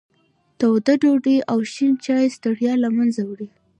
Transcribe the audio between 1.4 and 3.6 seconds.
او شین چای ستړیا له منځه وړي.